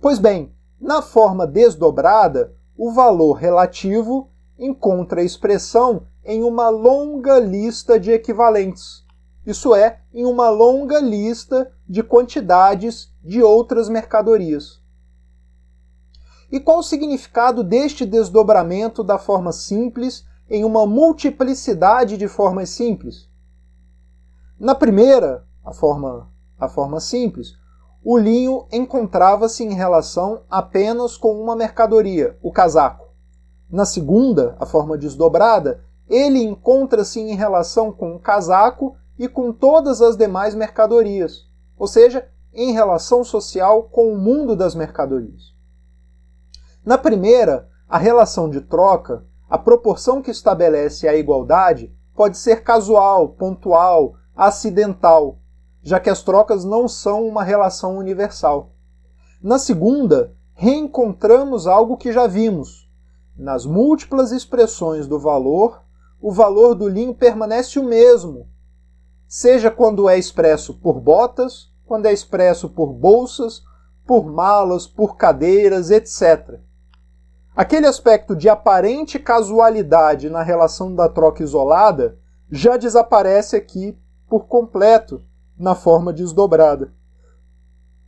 Pois 0.00 0.18
bem, 0.18 0.56
na 0.80 1.02
forma 1.02 1.46
desdobrada, 1.46 2.56
o 2.74 2.90
valor 2.90 3.34
relativo 3.34 4.30
encontra 4.58 5.22
expressão 5.22 6.06
em 6.24 6.42
uma 6.42 6.68
longa 6.68 7.38
lista 7.38 7.98
de 7.98 8.10
equivalentes. 8.10 9.04
Isso 9.46 9.74
é, 9.74 10.00
em 10.12 10.24
uma 10.24 10.50
longa 10.50 10.98
lista 10.98 11.72
de 11.88 12.02
quantidades 12.02 13.12
de 13.22 13.42
outras 13.42 13.88
mercadorias. 13.88 14.82
E 16.50 16.58
qual 16.58 16.78
o 16.78 16.82
significado 16.82 17.62
deste 17.62 18.04
desdobramento 18.04 19.04
da 19.04 19.18
forma 19.18 19.52
simples 19.52 20.24
em 20.48 20.64
uma 20.64 20.86
multiplicidade 20.86 22.16
de 22.16 22.28
formas 22.28 22.70
simples? 22.70 23.28
Na 24.58 24.74
primeira, 24.74 25.46
a 25.64 25.72
forma, 25.72 26.30
a 26.58 26.68
forma 26.68 26.98
simples, 26.98 27.54
o 28.02 28.16
linho 28.16 28.66
encontrava-se 28.72 29.64
em 29.64 29.74
relação 29.74 30.42
apenas 30.48 31.16
com 31.16 31.40
uma 31.40 31.56
mercadoria, 31.56 32.38
o 32.40 32.52
casaco. 32.52 33.05
Na 33.70 33.84
segunda, 33.84 34.56
a 34.60 34.66
forma 34.66 34.96
desdobrada, 34.96 35.80
ele 36.08 36.42
encontra-se 36.42 37.20
em 37.20 37.34
relação 37.34 37.90
com 37.90 38.14
o 38.14 38.20
casaco 38.20 38.96
e 39.18 39.28
com 39.28 39.52
todas 39.52 40.00
as 40.00 40.16
demais 40.16 40.54
mercadorias, 40.54 41.48
ou 41.76 41.86
seja, 41.86 42.28
em 42.54 42.72
relação 42.72 43.24
social 43.24 43.84
com 43.84 44.12
o 44.12 44.18
mundo 44.18 44.54
das 44.54 44.74
mercadorias. 44.74 45.54
Na 46.84 46.96
primeira, 46.96 47.68
a 47.88 47.98
relação 47.98 48.48
de 48.48 48.60
troca, 48.60 49.24
a 49.50 49.58
proporção 49.58 50.22
que 50.22 50.30
estabelece 50.30 51.08
a 51.08 51.16
igualdade, 51.16 51.92
pode 52.14 52.38
ser 52.38 52.62
casual, 52.62 53.30
pontual, 53.30 54.14
acidental, 54.34 55.38
já 55.82 56.00
que 56.00 56.10
as 56.10 56.22
trocas 56.22 56.64
não 56.64 56.88
são 56.88 57.26
uma 57.26 57.42
relação 57.42 57.98
universal. 57.98 58.72
Na 59.42 59.58
segunda, 59.58 60.34
reencontramos 60.54 61.66
algo 61.66 61.96
que 61.96 62.12
já 62.12 62.26
vimos, 62.26 62.85
nas 63.36 63.66
múltiplas 63.66 64.32
expressões 64.32 65.06
do 65.06 65.18
valor, 65.18 65.82
o 66.20 66.32
valor 66.32 66.74
do 66.74 66.88
linho 66.88 67.14
permanece 67.14 67.78
o 67.78 67.84
mesmo, 67.84 68.48
seja 69.28 69.70
quando 69.70 70.08
é 70.08 70.18
expresso 70.18 70.74
por 70.74 71.00
botas, 71.00 71.70
quando 71.84 72.06
é 72.06 72.12
expresso 72.12 72.68
por 72.68 72.92
bolsas, 72.92 73.62
por 74.06 74.24
malas, 74.26 74.86
por 74.86 75.16
cadeiras, 75.16 75.90
etc. 75.90 76.60
Aquele 77.54 77.86
aspecto 77.86 78.36
de 78.36 78.48
aparente 78.48 79.18
casualidade 79.18 80.30
na 80.30 80.42
relação 80.42 80.94
da 80.94 81.08
troca 81.08 81.42
isolada 81.42 82.18
já 82.50 82.76
desaparece 82.76 83.56
aqui 83.56 83.98
por 84.28 84.46
completo 84.46 85.22
na 85.58 85.74
forma 85.74 86.12
desdobrada. 86.12 86.92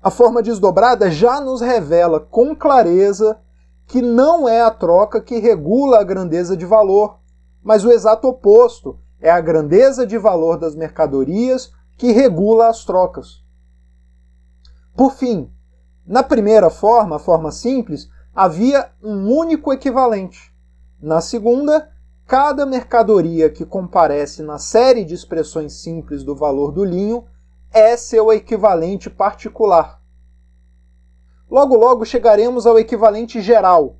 a 0.03 0.11
forma 0.11 0.43
desdobrada 0.43 1.11
já 1.11 1.41
nos 1.41 1.61
revela 1.61 2.21
com 2.21 2.55
clareza 2.55 3.41
que 3.89 4.03
não 4.03 4.47
é 4.47 4.61
a 4.61 4.71
troca 4.71 5.19
que 5.19 5.39
regula 5.39 6.01
a 6.01 6.05
grandeza 6.05 6.55
de 6.55 6.67
valor, 6.67 7.19
mas 7.63 7.87
o 7.87 7.91
exato 7.91 8.29
oposto, 8.29 9.01
é 9.19 9.31
a 9.31 9.41
grandeza 9.41 10.07
de 10.07 10.19
valor 10.19 10.59
das 10.59 10.77
mercadorias 10.77 11.73
que 11.97 12.13
regula 12.13 12.69
as 12.69 12.85
trocas. 12.85 13.43
Por 14.95 15.15
fim, 15.15 15.51
na 16.07 16.23
primeira 16.23 16.69
forma, 16.69 17.17
a 17.17 17.19
forma 17.19 17.51
simples, 17.51 18.09
havia 18.35 18.91
um 19.03 19.35
único 19.35 19.73
equivalente. 19.73 20.55
Na 21.01 21.23
segunda, 21.23 21.89
cada 22.27 22.67
mercadoria 22.67 23.49
que 23.49 23.65
comparece 23.65 24.43
na 24.43 24.59
série 24.59 25.03
de 25.03 25.15
expressões 25.15 25.73
simples 25.73 26.23
do 26.23 26.37
valor 26.37 26.73
do 26.73 26.85
linho 26.85 27.25
é 27.73 27.97
seu 27.97 28.31
equivalente 28.33 29.09
particular. 29.09 29.98
Logo, 31.51 31.77
logo 31.77 32.05
chegaremos 32.05 32.67
ao 32.67 32.79
equivalente 32.79 33.41
geral. 33.41 33.97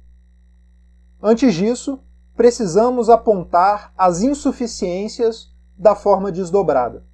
Antes 1.23 1.55
disso, 1.55 1.99
precisamos 2.37 3.09
apontar 3.09 3.93
as 3.97 4.23
insuficiências 4.23 5.51
da 5.77 5.95
forma 5.95 6.31
desdobrada. 6.31 7.05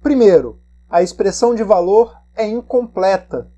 Primeiro, 0.00 0.60
a 0.88 1.02
expressão 1.02 1.54
de 1.54 1.62
valor 1.62 2.16
é 2.34 2.46
incompleta, 2.46 3.50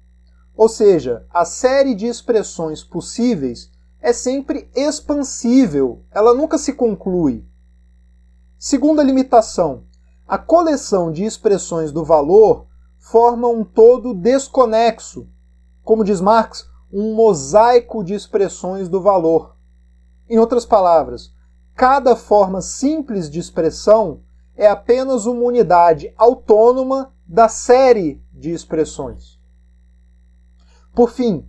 ou 0.57 0.69
seja, 0.69 1.27
a 1.31 1.45
série 1.45 1.95
de 1.95 2.07
expressões 2.07 2.83
possíveis 2.83 3.71
é 4.01 4.13
sempre 4.13 4.69
expansível, 4.75 6.05
ela 6.11 6.35
nunca 6.35 6.59
se 6.59 6.73
conclui. 6.73 7.47
Segunda 8.59 9.03
limitação, 9.03 9.85
a 10.27 10.39
coleção 10.39 11.13
de 11.13 11.25
expressões 11.25 11.93
do 11.93 12.05
valor 12.05 12.67
forma 12.99 13.49
um 13.49 13.65
todo 13.65 14.15
desconexo, 14.15 15.29
como 15.83 16.05
diz 16.05 16.21
Marx, 16.21 16.69
um 16.93 17.15
mosaico 17.15 18.05
de 18.05 18.15
expressões 18.15 18.89
do 18.89 19.01
valor. 19.01 19.57
Em 20.29 20.39
outras 20.39 20.65
palavras, 20.65 21.33
cada 21.75 22.15
forma 22.15 22.61
simples 22.61 23.31
de 23.31 23.39
expressão 23.39 24.23
é 24.55 24.67
apenas 24.67 25.27
uma 25.27 25.43
unidade 25.43 26.13
autônoma 26.17 27.13
da 27.27 27.49
série 27.49 28.23
de 28.33 28.51
expressões. 28.51 29.41
Por 30.95 31.11
fim, 31.11 31.49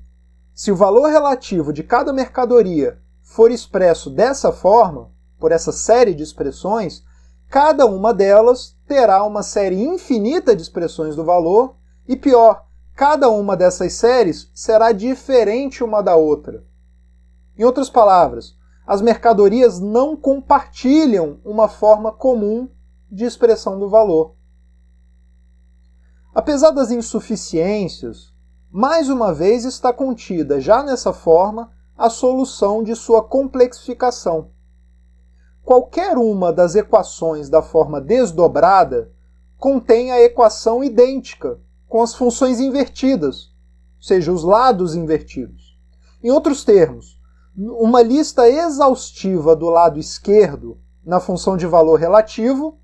se 0.54 0.72
o 0.72 0.76
valor 0.76 1.08
relativo 1.08 1.74
de 1.74 1.84
cada 1.84 2.14
mercadoria 2.14 3.00
for 3.22 3.52
expresso 3.52 4.10
dessa 4.10 4.52
forma, 4.52 5.12
por 5.38 5.52
essa 5.52 5.72
série 5.72 6.14
de 6.14 6.24
expressões, 6.24 7.04
cada 7.50 7.86
uma 7.86 8.14
delas 8.14 8.78
terá 8.88 9.24
uma 9.24 9.44
série 9.44 9.84
infinita 9.84 10.56
de 10.56 10.62
expressões 10.62 11.16
do 11.16 11.26
valor 11.26 11.76
e, 12.08 12.16
pior, 12.16 12.66
cada 12.96 13.30
uma 13.30 13.56
dessas 13.58 13.94
séries 13.94 14.50
será 14.54 14.92
diferente 14.92 15.84
uma 15.84 16.02
da 16.02 16.16
outra. 16.16 16.64
Em 17.58 17.64
outras 17.64 17.90
palavras, 17.90 18.56
as 18.86 19.02
mercadorias 19.02 19.80
não 19.80 20.16
compartilham 20.16 21.40
uma 21.44 21.68
forma 21.68 22.12
comum 22.12 22.70
de 23.10 23.24
expressão 23.24 23.80
do 23.80 23.90
valor. 23.90 24.36
Apesar 26.34 26.72
das 26.72 26.92
insuficiências, 26.92 28.34
mais 28.72 29.08
uma 29.08 29.34
vez 29.34 29.66
está 29.66 29.94
contida 29.94 30.60
já 30.60 30.82
nessa 30.82 31.14
forma 31.14 31.72
a 31.96 32.10
solução 32.10 32.84
de 32.84 32.96
sua 32.96 33.24
complexificação. 33.24 34.50
Qualquer 35.64 36.18
uma 36.18 36.52
das 36.52 36.76
equações 36.76 37.50
da 37.50 37.62
forma 37.62 38.02
desdobrada 38.02 39.12
contém 39.58 40.12
a 40.12 40.22
equação 40.22 40.84
idêntica, 40.84 41.62
com 41.94 42.02
as 42.02 42.16
funções 42.16 42.60
invertidas, 42.60 43.54
ou 43.98 44.02
seja, 44.02 44.34
os 44.34 44.44
lados 44.44 44.96
invertidos. 44.96 45.78
Em 46.24 46.32
outros 46.32 46.64
termos, 46.64 47.22
uma 47.56 48.02
lista 48.02 48.50
exaustiva 48.50 49.56
do 49.56 49.70
lado 49.70 50.00
esquerdo 50.00 50.82
na 51.06 51.20
função 51.20 51.56
de 51.56 51.68
valor 51.68 52.00
relativo 52.00 52.80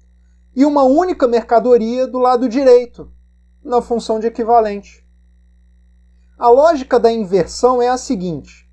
e 0.55 0.63
uma 0.63 0.83
única 0.83 1.27
mercadoria 1.27 2.05
do 2.05 2.19
lado 2.19 2.47
direito 2.47 3.11
na 3.63 3.81
função 3.81 4.19
de 4.19 4.27
equivalente. 4.27 5.03
A 6.37 6.47
lógica 6.49 6.99
da 6.99 7.11
inversão 7.11 7.81
é 7.81 7.89
a 7.89 7.97
seguinte: 7.97 8.69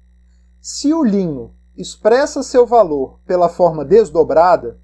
se 0.60 0.92
o 0.92 1.02
linho 1.02 1.54
expressa 1.74 2.42
seu 2.42 2.66
valor 2.66 3.20
pela 3.24 3.48
forma 3.48 3.86
desdobrada, 3.86 4.78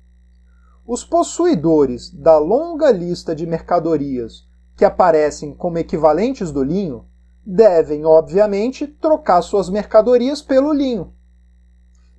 os 0.87 1.05
possuidores 1.05 2.09
da 2.09 2.38
longa 2.38 2.91
lista 2.91 3.37
de 3.37 3.47
mercadorias 3.47 4.51
que 4.77 4.85
aparecem 4.85 5.55
como 5.55 5.79
equivalentes 5.79 6.51
do 6.51 6.63
linho 6.63 7.07
devem, 7.45 8.05
obviamente, 8.05 8.87
trocar 8.87 9.43
suas 9.43 9.69
mercadorias 9.69 10.41
pelo 10.41 10.73
linho. 10.73 11.13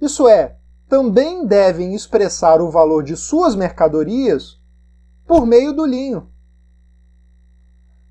Isso 0.01 0.27
é, 0.27 0.57
também 0.87 1.45
devem 1.45 1.95
expressar 1.95 2.61
o 2.61 2.69
valor 2.69 3.03
de 3.03 3.15
suas 3.15 3.55
mercadorias 3.55 4.61
por 5.25 5.45
meio 5.45 5.73
do 5.73 5.85
linho. 5.85 6.29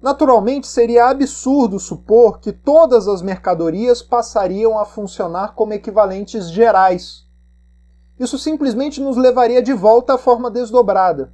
Naturalmente, 0.00 0.66
seria 0.66 1.08
absurdo 1.08 1.78
supor 1.78 2.40
que 2.40 2.50
todas 2.50 3.06
as 3.06 3.22
mercadorias 3.22 4.02
passariam 4.02 4.76
a 4.76 4.84
funcionar 4.84 5.54
como 5.54 5.74
equivalentes 5.74 6.50
gerais. 6.50 7.24
Isso 8.18 8.36
simplesmente 8.36 9.00
nos 9.00 9.16
levaria 9.16 9.62
de 9.62 9.72
volta 9.72 10.14
à 10.14 10.18
forma 10.18 10.50
desdobrada. 10.50 11.32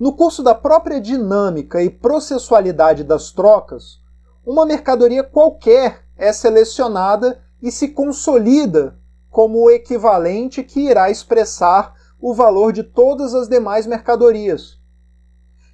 No 0.00 0.14
curso 0.14 0.42
da 0.42 0.54
própria 0.54 0.98
dinâmica 0.98 1.82
e 1.82 1.90
processualidade 1.90 3.04
das 3.04 3.32
trocas, 3.32 4.00
uma 4.46 4.64
mercadoria 4.64 5.22
qualquer 5.22 6.06
é 6.16 6.32
selecionada 6.32 7.38
e 7.62 7.70
se 7.70 7.88
consolida 7.88 8.98
como 9.28 9.62
o 9.62 9.70
equivalente 9.70 10.64
que 10.64 10.88
irá 10.88 11.10
expressar 11.10 11.92
o 12.18 12.32
valor 12.32 12.72
de 12.72 12.82
todas 12.82 13.34
as 13.34 13.46
demais 13.46 13.86
mercadorias. 13.86 14.80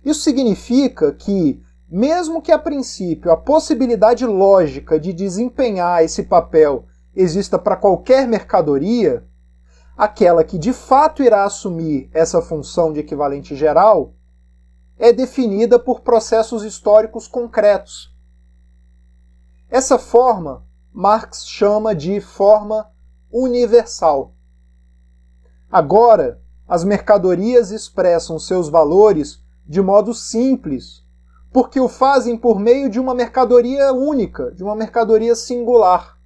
Isso 0.05 0.23
significa 0.23 1.13
que, 1.13 1.63
mesmo 1.89 2.43
que 2.43 2.51
a 2.51 2.59
princípio 2.59 3.31
a 3.31 3.37
possibilidade 3.37 4.27
lógica 4.27 4.99
de 4.99 5.13
desempenhar 5.13 6.03
esse 6.03 6.25
papel 6.25 6.87
exista 7.15 7.61
para 7.61 7.77
qualquer 7.77 8.27
mercadoria, 8.27 9.25
aquela 9.97 10.43
que 10.43 10.59
de 10.59 10.73
fato 10.73 11.23
irá 11.23 11.45
assumir 11.45 12.11
essa 12.13 12.43
função 12.43 12.93
de 12.93 12.99
equivalente 12.99 13.55
geral 13.55 14.16
é 14.99 15.13
definida 15.13 15.79
por 15.79 16.01
processos 16.01 16.65
históricos 16.65 17.29
concretos. 17.29 18.15
Essa 19.69 19.99
forma 19.99 20.67
Marx 20.93 21.47
chama 21.47 21.95
de 21.95 22.21
forma 22.21 22.91
universal. 23.31 24.33
Agora, 25.71 26.41
as 26.67 26.85
mercadorias 26.85 27.71
expressam 27.71 28.39
seus 28.39 28.69
valores 28.69 29.45
de 29.67 29.83
modo 29.83 30.15
simples, 30.15 31.05
porque 31.53 31.79
o 31.79 31.89
fazem 31.89 32.39
por 32.39 32.59
meio 32.59 32.89
de 32.89 32.99
uma 32.99 33.15
mercadoria 33.15 33.93
única, 33.93 34.53
de 34.53 34.63
uma 34.63 34.75
mercadoria 34.75 35.35
singular. 35.35 36.19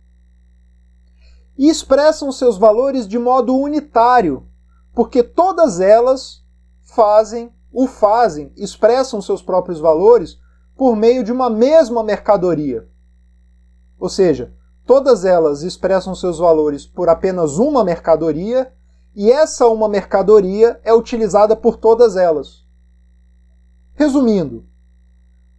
E 1.58 1.68
expressam 1.68 2.30
seus 2.30 2.56
valores 2.56 3.08
de 3.08 3.18
modo 3.18 3.56
unitário, 3.56 4.46
porque 4.94 5.22
todas 5.22 5.80
elas 5.80 6.44
fazem, 6.82 7.52
o 7.72 7.86
fazem, 7.86 8.52
expressam 8.56 9.20
seus 9.22 9.42
próprios 9.42 9.78
valores 9.78 10.38
por 10.76 10.96
meio 10.96 11.22
de 11.22 11.30
uma 11.30 11.48
mesma 11.48 12.02
mercadoria. 12.02 12.88
Ou 13.98 14.08
seja, 14.08 14.54
todas 14.86 15.24
elas 15.24 15.62
expressam 15.62 16.14
seus 16.14 16.38
valores 16.38 16.86
por 16.86 17.08
apenas 17.08 17.58
uma 17.58 17.84
mercadoria 17.84 18.72
e 19.14 19.30
essa 19.30 19.66
uma 19.66 19.88
mercadoria 19.88 20.80
é 20.84 20.92
utilizada 20.92 21.54
por 21.54 21.76
todas 21.76 22.16
elas. 22.16 22.66
Resumindo, 23.94 24.64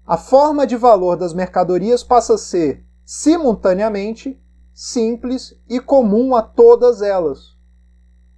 a 0.05 0.17
forma 0.17 0.65
de 0.65 0.75
valor 0.75 1.15
das 1.15 1.33
mercadorias 1.33 2.03
passa 2.03 2.33
a 2.33 2.37
ser, 2.37 2.85
simultaneamente, 3.05 4.41
simples 4.73 5.53
e 5.69 5.79
comum 5.79 6.35
a 6.35 6.41
todas 6.41 7.01
elas. 7.01 7.55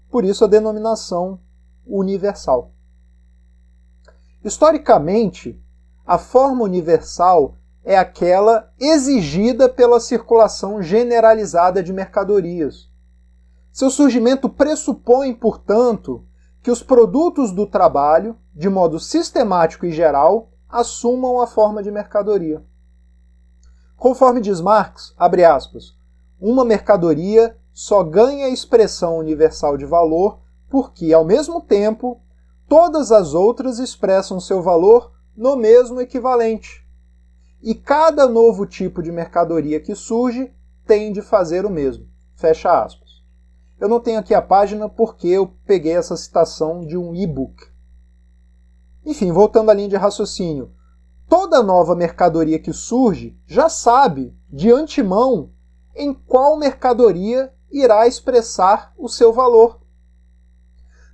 Por 0.10 0.26
isso 0.26 0.44
a 0.44 0.48
denominação 0.48 1.40
universal. 1.86 2.72
Historicamente, 4.44 5.58
a 6.06 6.18
forma 6.18 6.64
universal 6.64 7.56
é 7.84 7.98
aquela 7.98 8.72
exigida 8.78 9.70
pela 9.70 10.00
circulação 10.00 10.82
generalizada 10.82 11.82
de 11.82 11.94
mercadorias. 11.94 12.90
Seu 13.72 13.90
surgimento 13.90 14.50
pressupõe, 14.50 15.34
portanto, 15.34 16.26
que 16.62 16.70
os 16.70 16.84
produtos 16.84 17.52
do 17.52 17.66
trabalho, 17.66 18.38
de 18.54 18.70
modo 18.70 19.00
sistemático 19.00 19.86
e 19.86 19.92
geral, 19.92 20.52
assumam 20.70 21.40
a 21.40 21.48
forma 21.48 21.82
de 21.82 21.90
mercadoria. 21.90 22.64
Conforme 23.96 24.42
diz 24.42 24.60
Marx, 24.60 25.16
aspas, 25.18 25.96
uma 26.40 26.66
mercadoria 26.66 27.58
só 27.72 28.04
ganha 28.04 28.50
expressão 28.50 29.18
universal 29.18 29.78
de 29.78 29.86
valor 29.86 30.40
porque, 30.70 31.14
ao 31.14 31.24
mesmo 31.24 31.62
tempo, 31.62 32.20
todas 32.68 33.12
as 33.12 33.34
outras 33.34 33.80
expressam 33.80 34.40
seu 34.40 34.62
valor 34.62 35.12
no 35.36 35.56
mesmo 35.56 36.00
equivalente. 36.02 36.84
e 37.64 37.74
cada 37.74 38.28
novo 38.28 38.66
tipo 38.66 39.02
de 39.02 39.10
mercadoria 39.10 39.80
que 39.80 39.96
surge 39.96 40.54
tem 40.86 41.14
de 41.14 41.22
fazer 41.22 41.66
o 41.66 41.70
mesmo. 41.70 42.06
Fecha 42.36 42.84
aspas. 42.84 43.24
Eu 43.80 43.88
não 43.88 44.02
tenho 44.02 44.20
aqui 44.20 44.34
a 44.34 44.42
página 44.42 44.90
porque 44.90 45.30
eu 45.30 45.48
peguei 45.66 45.94
essa 45.94 46.18
citação 46.18 46.86
de 46.86 46.98
um 46.98 47.16
e-book. 47.16 47.68
Enfim, 49.06 49.32
voltando 49.32 49.72
à 49.72 49.74
linha 49.74 49.88
de 49.88 49.96
raciocínio, 49.96 50.74
toda 51.30 51.64
nova 51.64 51.96
mercadoria 51.96 52.60
que 52.60 52.74
surge 52.74 53.38
já 53.48 53.70
sabe 53.70 54.36
de 54.50 54.70
antemão 54.70 55.52
em 55.96 56.14
qual 56.14 56.58
mercadoria 56.58 57.54
irá 57.72 58.06
expressar 58.06 58.94
o 58.98 59.08
seu 59.08 59.32
valor. 59.32 59.80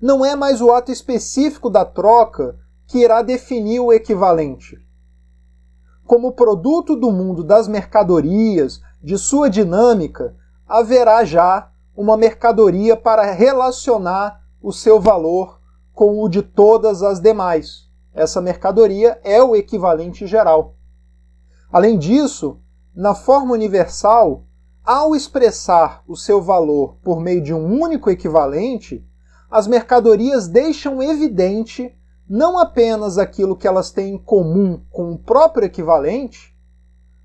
Não 0.01 0.23
é 0.23 0.35
mais 0.35 0.61
o 0.61 0.71
ato 0.71 0.91
específico 0.91 1.69
da 1.69 1.83
troca 1.83 2.57
que 2.87 2.99
irá 2.99 3.21
definir 3.21 3.79
o 3.79 3.91
equivalente. 3.91 4.77
Como 6.05 6.31
produto 6.31 6.95
do 6.95 7.11
mundo 7.11 7.43
das 7.43 7.67
mercadorias, 7.67 8.81
de 9.01 9.17
sua 9.17 9.49
dinâmica, 9.49 10.35
haverá 10.67 11.23
já 11.23 11.71
uma 11.95 12.15
mercadoria 12.15 12.95
para 12.95 13.31
relacionar 13.31 14.41
o 14.61 14.71
seu 14.71 14.99
valor 14.99 15.59
com 15.93 16.23
o 16.23 16.29
de 16.29 16.41
todas 16.41 17.03
as 17.03 17.19
demais. 17.19 17.89
Essa 18.13 18.41
mercadoria 18.41 19.19
é 19.23 19.43
o 19.43 19.55
equivalente 19.55 20.25
geral. 20.25 20.75
Além 21.71 21.97
disso, 21.97 22.59
na 22.95 23.13
forma 23.13 23.53
universal, 23.53 24.45
ao 24.83 25.15
expressar 25.15 26.03
o 26.07 26.15
seu 26.15 26.41
valor 26.41 26.95
por 27.03 27.19
meio 27.19 27.41
de 27.41 27.53
um 27.53 27.81
único 27.81 28.09
equivalente, 28.09 29.05
as 29.49 29.67
mercadorias 29.67 30.47
deixam 30.47 31.01
evidente 31.01 31.95
não 32.29 32.59
apenas 32.59 33.17
aquilo 33.17 33.55
que 33.55 33.67
elas 33.67 33.91
têm 33.91 34.13
em 34.13 34.17
comum 34.17 34.83
com 34.91 35.11
o 35.11 35.17
próprio 35.17 35.65
equivalente, 35.65 36.55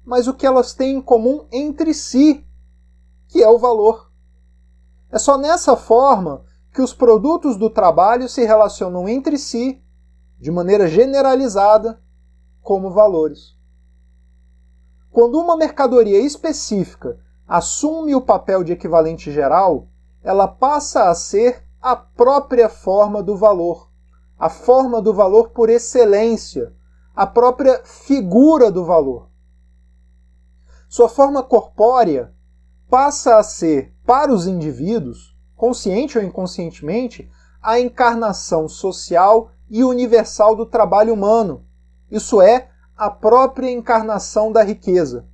mas 0.02 0.26
o 0.26 0.32
que 0.32 0.46
elas 0.46 0.72
têm 0.72 0.96
em 0.96 1.02
comum 1.02 1.46
entre 1.52 1.92
si, 1.92 2.46
que 3.28 3.42
é 3.42 3.48
o 3.48 3.58
valor. 3.58 4.10
É 5.10 5.18
só 5.18 5.37
nessa 5.37 5.76
forma 5.76 6.44
que 6.72 6.80
os 6.80 6.94
produtos 6.94 7.56
do 7.56 7.68
trabalho 7.68 8.28
se 8.28 8.44
relacionam 8.44 9.06
entre 9.08 9.37
si, 9.37 9.82
de 10.38 10.50
maneira 10.50 10.88
generalizada, 10.88 12.00
como 12.62 12.90
valores. 12.90 13.54
Quando 15.10 15.38
uma 15.38 15.56
mercadoria 15.56 16.18
específica 16.18 17.20
assume 17.46 18.14
o 18.14 18.22
papel 18.22 18.64
de 18.64 18.72
equivalente 18.72 19.30
geral, 19.30 19.87
ela 20.22 20.48
passa 20.48 21.10
a 21.10 21.14
ser 21.14 21.63
a 21.85 21.94
própria 21.94 22.70
forma 22.70 23.23
do 23.23 23.37
valor, 23.37 23.90
a 24.38 24.49
forma 24.49 25.03
do 25.03 25.12
valor 25.12 25.51
por 25.51 25.68
excelência, 25.68 26.75
a 27.14 27.27
própria 27.27 27.85
figura 27.85 28.73
do 28.73 28.87
valor. 28.87 29.29
Sua 30.88 31.11
forma 31.11 31.42
corpórea 31.42 32.35
passa 32.88 33.37
a 33.37 33.42
ser, 33.42 33.94
para 34.07 34.33
os 34.33 34.47
indivíduos, 34.47 35.37
consciente 35.55 36.16
ou 36.16 36.25
inconscientemente, 36.25 37.31
a 37.61 37.79
encarnação 37.79 38.66
social 38.66 39.51
e 39.68 39.85
universal 39.85 40.57
do 40.57 40.64
trabalho 40.64 41.12
humano, 41.12 41.66
isso 42.11 42.40
é, 42.40 42.70
a 42.97 43.11
própria 43.11 43.70
encarnação 43.70 44.51
da 44.51 44.62
riqueza. 44.62 45.29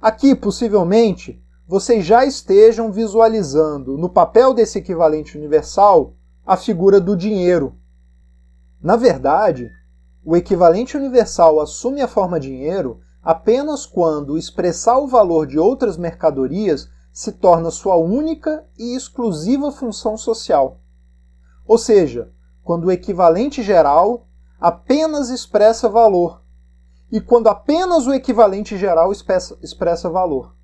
Aqui, 0.00 0.34
possivelmente, 0.34 1.40
vocês 1.66 2.04
já 2.04 2.24
estejam 2.24 2.90
visualizando 2.90 3.96
no 3.96 4.08
papel 4.08 4.52
desse 4.52 4.78
equivalente 4.78 5.38
universal 5.38 6.14
a 6.44 6.56
figura 6.56 7.00
do 7.00 7.16
dinheiro. 7.16 7.76
Na 8.82 8.96
verdade, 8.96 9.70
o 10.24 10.36
equivalente 10.36 10.96
universal 10.96 11.60
assume 11.60 12.00
a 12.00 12.08
forma 12.08 12.38
dinheiro 12.38 13.00
apenas 13.22 13.86
quando 13.86 14.36
expressar 14.36 14.98
o 14.98 15.06
valor 15.06 15.46
de 15.46 15.58
outras 15.58 15.96
mercadorias 15.96 16.88
se 17.12 17.32
torna 17.32 17.70
sua 17.70 17.96
única 17.96 18.66
e 18.76 18.96
exclusiva 18.96 19.70
função 19.70 20.16
social. 20.16 20.80
Ou 21.66 21.78
seja, 21.78 22.32
quando 22.64 22.86
o 22.86 22.92
equivalente 22.92 23.62
geral 23.62 24.26
apenas 24.58 25.28
expressa 25.28 25.88
valor 25.88 26.42
e 27.10 27.20
quando 27.20 27.48
apenas 27.48 28.06
o 28.06 28.14
equivalente 28.14 28.76
geral 28.76 29.12
expressa, 29.12 29.58
expressa 29.62 30.08
valor. 30.08 30.56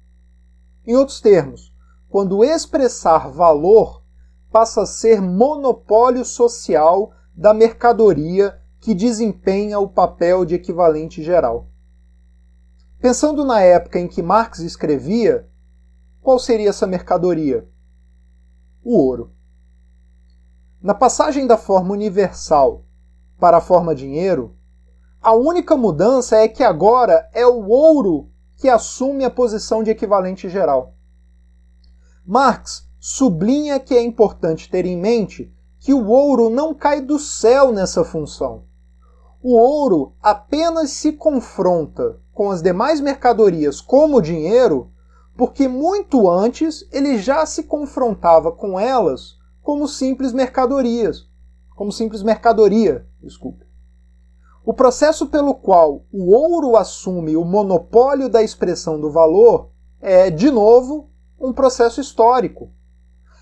Em 0.88 0.96
outros 0.96 1.20
termos, 1.20 1.70
quando 2.08 2.42
expressar 2.42 3.30
valor 3.30 4.02
passa 4.50 4.84
a 4.84 4.86
ser 4.86 5.20
monopólio 5.20 6.24
social 6.24 7.12
da 7.34 7.52
mercadoria 7.52 8.58
que 8.80 8.94
desempenha 8.94 9.78
o 9.78 9.86
papel 9.86 10.46
de 10.46 10.54
equivalente 10.54 11.22
geral. 11.22 11.68
Pensando 12.98 13.44
na 13.44 13.60
época 13.60 13.98
em 14.00 14.08
que 14.08 14.22
Marx 14.22 14.60
escrevia, 14.60 15.46
qual 16.22 16.38
seria 16.38 16.70
essa 16.70 16.86
mercadoria? 16.86 17.68
O 18.82 18.96
ouro. 18.96 19.34
Na 20.80 20.94
passagem 20.94 21.46
da 21.46 21.58
forma 21.58 21.92
universal 21.92 22.86
para 23.38 23.58
a 23.58 23.60
forma 23.60 23.94
dinheiro, 23.94 24.56
a 25.20 25.34
única 25.34 25.76
mudança 25.76 26.38
é 26.38 26.48
que 26.48 26.64
agora 26.64 27.28
é 27.34 27.46
o 27.46 27.68
ouro 27.68 28.27
que 28.58 28.68
assume 28.68 29.24
a 29.24 29.30
posição 29.30 29.82
de 29.82 29.90
equivalente 29.90 30.48
geral. 30.48 30.94
Marx 32.26 32.86
sublinha 32.98 33.78
que 33.78 33.94
é 33.94 34.02
importante 34.02 34.68
ter 34.68 34.84
em 34.84 34.98
mente 34.98 35.54
que 35.78 35.94
o 35.94 36.08
ouro 36.08 36.50
não 36.50 36.74
cai 36.74 37.00
do 37.00 37.18
céu 37.18 37.72
nessa 37.72 38.04
função. 38.04 38.64
O 39.40 39.56
ouro 39.56 40.14
apenas 40.20 40.90
se 40.90 41.12
confronta 41.12 42.20
com 42.32 42.50
as 42.50 42.60
demais 42.60 43.00
mercadorias 43.00 43.80
como 43.80 44.16
o 44.16 44.22
dinheiro, 44.22 44.90
porque 45.36 45.68
muito 45.68 46.28
antes 46.28 46.84
ele 46.90 47.16
já 47.18 47.46
se 47.46 47.62
confrontava 47.62 48.50
com 48.50 48.78
elas 48.78 49.38
como 49.62 49.86
simples 49.86 50.32
mercadorias, 50.32 51.28
como 51.76 51.92
simples 51.92 52.24
mercadoria, 52.24 53.06
desculpe. 53.22 53.67
O 54.68 54.74
processo 54.74 55.28
pelo 55.28 55.54
qual 55.54 56.04
o 56.12 56.30
ouro 56.30 56.76
assume 56.76 57.38
o 57.38 57.42
monopólio 57.42 58.28
da 58.28 58.42
expressão 58.42 59.00
do 59.00 59.10
valor 59.10 59.70
é, 59.98 60.28
de 60.28 60.50
novo, 60.50 61.08
um 61.40 61.54
processo 61.54 62.02
histórico. 62.02 62.70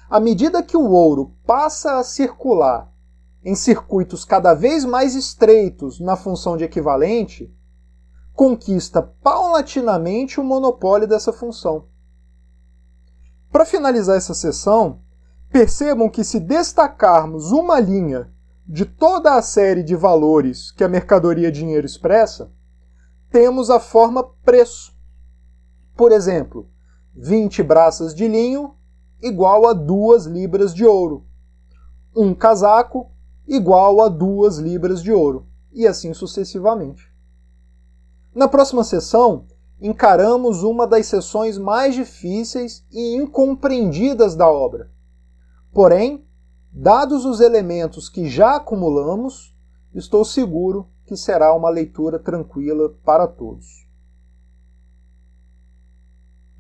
À 0.09 0.21
medida 0.21 0.62
que 0.62 0.77
o 0.77 0.89
ouro 0.89 1.35
passa 1.45 1.99
a 1.99 2.05
circular 2.05 2.93
em 3.45 3.57
circuitos 3.57 4.25
cada 4.25 4.55
vez 4.55 4.85
mais 4.85 5.17
estreitos 5.17 5.99
na 5.99 6.15
função 6.15 6.57
de 6.57 6.62
equivalente, 6.62 7.53
conquista 8.33 9.03
paulatinamente 9.03 10.39
o 10.39 10.45
monopólio 10.45 11.09
dessa 11.09 11.33
função. 11.33 11.89
Para 13.51 13.67
finalizar 13.67 14.17
essa 14.17 14.33
sessão, 14.33 15.01
percebam 15.51 16.09
que 16.09 16.23
se 16.23 16.39
destacarmos 16.39 17.51
uma 17.51 17.81
linha 17.81 18.33
de 18.68 18.85
toda 18.85 19.35
a 19.35 19.42
série 19.42 19.83
de 19.83 19.94
valores 19.94 20.72
que 20.72 20.83
a 20.83 20.88
mercadoria 20.88 21.52
dinheiro 21.52 21.87
expressa, 21.87 22.50
temos 23.31 23.70
a 23.70 23.79
forma 23.79 24.24
preço. 24.44 24.92
Por 25.96 26.11
exemplo, 26.11 26.68
20 27.14 27.62
braças 27.62 28.14
de 28.14 28.26
linho 28.26 28.74
igual 29.22 29.68
a 29.68 29.72
2 29.72 30.26
libras 30.26 30.74
de 30.74 30.85
ouro. 30.85 31.24
Um 32.14 32.35
casaco 32.35 33.11
igual 33.46 34.00
a 34.00 34.09
2 34.09 34.59
libras 34.59 35.02
de 35.02 35.12
ouro. 35.12 35.46
E 35.72 35.87
assim 35.87 36.12
sucessivamente. 36.12 37.14
Na 38.35 38.48
próxima 38.48 38.83
sessão, 38.83 39.46
encaramos 39.81 40.62
uma 40.62 40.87
das 40.87 41.07
sessões 41.07 41.57
mais 41.57 41.94
difíceis 41.94 42.85
e 42.90 43.14
incompreendidas 43.14 44.35
da 44.35 44.50
obra. 44.50 44.90
Porém, 45.72 46.26
Dados 46.79 47.25
os 47.25 47.41
elementos 47.41 48.11
que 48.11 48.29
já 48.29 48.57
acumulamos, 48.57 49.57
estou 49.95 50.27
seguro 50.27 50.91
que 51.07 51.17
será 51.17 51.55
uma 51.55 51.71
leitura 51.71 52.19
tranquila 52.19 52.91
para 53.03 53.27
todos. 53.27 53.86